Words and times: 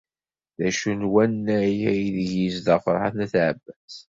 D 0.57 0.59
acu 0.67 0.91
n 0.99 1.09
wannag 1.11 1.79
aydeg 1.91 2.31
yezdeɣ 2.39 2.79
Ferḥat 2.85 3.13
n 3.15 3.23
At 3.25 3.33
Ɛebbas? 3.45 3.95